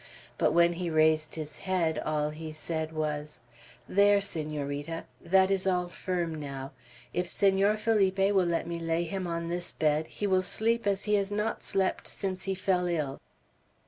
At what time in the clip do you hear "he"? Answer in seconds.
0.73-0.89, 2.31-2.53, 10.07-10.25, 11.03-11.13, 12.45-12.55